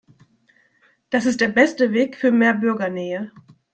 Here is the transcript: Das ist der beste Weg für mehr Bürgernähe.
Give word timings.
Das 1.11 1.27
ist 1.27 1.41
der 1.41 1.49
beste 1.49 1.91
Weg 1.91 2.15
für 2.15 2.31
mehr 2.31 2.55
Bürgernähe. 2.55 3.31